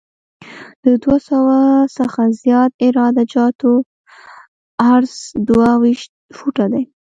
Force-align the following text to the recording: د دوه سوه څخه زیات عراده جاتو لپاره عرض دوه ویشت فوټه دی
د 0.85 0.87
دوه 1.03 1.17
سوه 1.29 1.57
څخه 1.97 2.21
زیات 2.41 2.71
عراده 2.85 3.23
جاتو 3.33 3.73
لپاره 3.79 4.81
عرض 4.91 5.13
دوه 5.47 5.69
ویشت 5.83 6.11
فوټه 6.37 6.65
دی 6.71 6.83